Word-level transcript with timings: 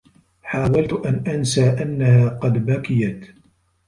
حاولت 0.43 0.93
أن 0.93 1.23
أنسى 1.27 1.69
أنّها 1.69 2.29
قد 2.29 2.65
بكيت. 2.65 3.25